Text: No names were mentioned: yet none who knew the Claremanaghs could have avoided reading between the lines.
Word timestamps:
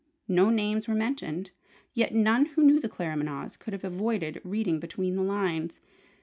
No 0.27 0.49
names 0.49 0.87
were 0.87 0.95
mentioned: 0.95 1.51
yet 1.93 2.11
none 2.11 2.45
who 2.47 2.63
knew 2.63 2.79
the 2.79 2.89
Claremanaghs 2.89 3.55
could 3.55 3.71
have 3.73 3.83
avoided 3.83 4.41
reading 4.43 4.79
between 4.79 5.15
the 5.15 5.21
lines. 5.21 5.79